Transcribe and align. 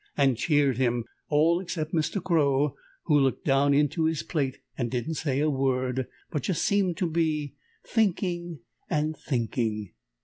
and 0.17 0.35
cheered 0.35 0.77
him, 0.77 1.05
all 1.29 1.59
except 1.59 1.93
Mr. 1.93 2.19
Crow, 2.23 2.73
who 3.03 3.19
looked 3.19 3.45
down 3.45 3.71
into 3.71 4.05
his 4.05 4.23
plate 4.23 4.57
and 4.75 4.89
didn't 4.89 5.13
say 5.13 5.39
a 5.39 5.47
word, 5.47 6.07
but 6.31 6.41
just 6.41 6.63
seemed 6.63 6.97
to 6.97 7.05
be 7.07 7.53
thinking 7.85 8.61
and 8.89 9.15
thinking. 9.15 9.93